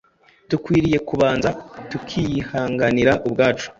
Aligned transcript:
Dukwiriye 0.49 0.97
kubanza 1.09 1.49
tukiyihanganira 1.89 3.13
ubwacu 3.27 3.67